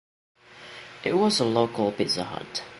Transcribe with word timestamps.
It 1.03 1.13
was 1.13 1.39
a 1.41 1.45
local 1.45 1.91
Pizza 1.91 2.23
Hut. 2.23 2.63